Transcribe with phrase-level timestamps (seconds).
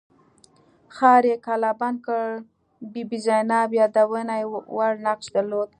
[0.95, 2.23] ښار یې کلابند کړ
[2.91, 4.41] بي بي زینب یادونې
[4.75, 5.69] وړ نقش درلود.